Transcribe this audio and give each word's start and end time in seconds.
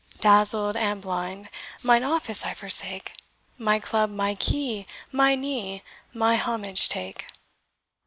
Dazzled 0.19 0.75
and 0.75 0.99
blind, 0.99 1.47
mine 1.83 2.03
office 2.03 2.43
I 2.43 2.55
forsake, 2.55 3.13
My 3.59 3.77
club, 3.79 4.09
my 4.09 4.33
key, 4.33 4.87
my 5.11 5.35
knee, 5.35 5.83
my 6.11 6.37
homage 6.37 6.89
take. 6.89 7.27